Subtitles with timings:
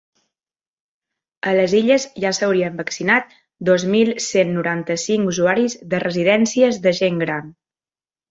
[1.51, 3.35] A les Illes ja s’haurien vaccinat
[3.69, 7.53] dos mil cent noranta-cinc usuaris de residències de gent gran.